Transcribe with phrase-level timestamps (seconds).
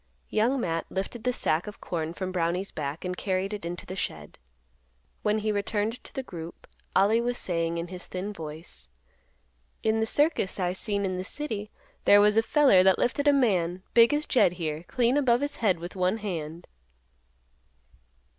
[0.29, 3.95] Young Matt lifted the sack of corn from Brownie's back and carried it into the
[3.95, 4.39] shed.
[5.21, 8.89] When he returned to the group, Ollie was saying in his thin voice,
[9.83, 11.69] "In th' circus I seen in the city
[12.05, 15.57] there was a feller that lifted a man, big as Jed here, clean above his
[15.57, 16.65] head with one hand."